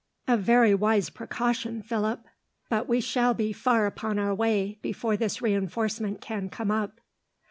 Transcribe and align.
"A 0.27 0.35
very 0.35 0.73
wise 0.73 1.11
precaution, 1.11 1.83
Philip; 1.83 2.25
but 2.69 2.87
we 2.89 2.99
shall 3.01 3.35
be 3.35 3.53
far 3.53 3.85
upon 3.85 4.17
our 4.17 4.33
way, 4.33 4.79
before 4.81 5.15
this 5.15 5.43
reinforcement 5.43 6.21
can 6.21 6.49
come 6.49 6.71
up." 6.71 6.99